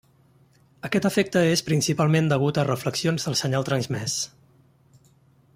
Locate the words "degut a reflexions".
2.33-3.29